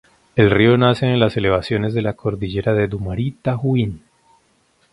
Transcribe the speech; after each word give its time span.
El 0.35 0.49
río 0.49 0.79
nace 0.79 1.05
en 1.05 1.19
las 1.19 1.37
elevaciones 1.37 1.95
en 1.95 2.05
la 2.05 2.13
cordillera 2.13 2.73
de 2.73 2.87
Dumarí-Tahuín. 2.89 4.01